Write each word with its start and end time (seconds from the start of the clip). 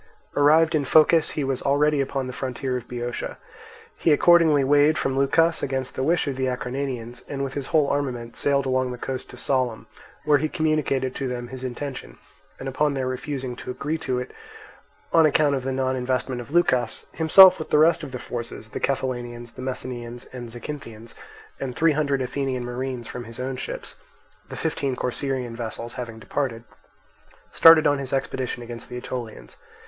Arrived 0.35 0.73
in 0.73 0.83
Phocis 0.83 1.33
he 1.37 1.43
was 1.43 1.61
already 1.61 2.01
upon 2.01 2.25
the 2.25 2.33
frontier 2.33 2.75
of 2.75 2.87
Boeotia. 2.87 3.37
He 3.95 4.11
accordingly 4.11 4.63
weighed 4.63 4.97
from 4.97 5.15
Leucas, 5.15 5.61
against 5.61 5.93
the 5.93 6.01
wish 6.01 6.25
of 6.27 6.37
the 6.37 6.47
Acarnanians, 6.47 7.21
and 7.27 7.43
with 7.43 7.53
his 7.53 7.67
whole 7.67 7.85
armament 7.87 8.35
sailed 8.35 8.65
along 8.65 8.89
the 8.91 8.97
coast 8.97 9.29
to 9.29 9.37
Sollium, 9.37 9.85
where 10.25 10.39
he 10.39 10.49
communicated 10.49 11.13
to 11.13 11.27
them 11.27 11.49
his 11.49 11.63
intention; 11.63 12.17
and 12.59 12.67
upon 12.67 12.95
their 12.95 13.05
refusing 13.05 13.55
to 13.57 13.69
agree 13.69 13.99
to 13.99 14.17
it 14.17 14.31
on 15.13 15.27
account 15.27 15.53
of 15.53 15.63
the 15.63 15.71
non 15.71 15.95
investment 15.95 16.41
of 16.41 16.49
Leucas, 16.49 17.05
himself 17.11 17.59
with 17.59 17.69
the 17.69 17.77
rest 17.77 18.01
of 18.01 18.11
the 18.11 18.17
forces, 18.17 18.69
the 18.69 18.79
Cephallenians, 18.79 19.51
the 19.53 19.61
Messenians, 19.61 20.25
and 20.33 20.49
Zacynthians, 20.49 21.13
and 21.59 21.75
three 21.75 21.91
hundred 21.91 22.23
Athenian 22.23 22.63
marines 22.65 23.07
from 23.07 23.25
his 23.25 23.39
own 23.39 23.55
ships 23.55 23.97
(the 24.49 24.55
fifteen 24.57 24.95
Corcyraean 24.95 25.55
vessels 25.55 25.93
having 25.93 26.17
departed), 26.17 26.63
started 27.51 27.85
on 27.85 27.99
his 27.99 28.11
expedition 28.11 28.63
against 28.63 28.89
the 28.89 28.97
Aetolians. 28.97 29.57